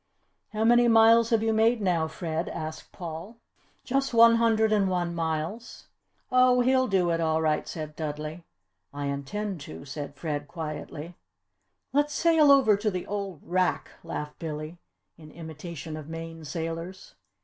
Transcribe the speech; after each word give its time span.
"How 0.51 0.63
many 0.63 0.87
miles 0.87 1.29
have 1.29 1.43
you 1.43 1.53
made 1.53 1.79
now, 1.79 2.07
Fred?" 2.07 2.49
asked 2.49 2.91
Paul. 2.91 3.37
"Just 3.83 4.15
one 4.15 4.37
hundred 4.37 4.71
and 4.73 4.89
one 4.89 5.13
miles." 5.13 5.89
"Oh, 6.31 6.61
he'll 6.61 6.87
do 6.87 7.11
it 7.11 7.21
all 7.21 7.39
right," 7.39 7.67
said 7.67 7.95
Dudley. 7.95 8.43
"I 8.91 9.05
intend 9.05 9.61
to," 9.61 9.81
added 9.83 10.15
Fred, 10.15 10.47
quietly. 10.47 11.17
"Let's 11.93 12.15
sail 12.15 12.51
over 12.51 12.75
to 12.77 12.89
the 12.89 13.05
old 13.05 13.41
'wrack,'" 13.43 13.91
laughed 14.03 14.39
Billy, 14.39 14.79
in 15.19 15.29
imitation 15.29 15.95
of 15.95 16.09
Maine 16.09 16.45
sailors. 16.45 17.13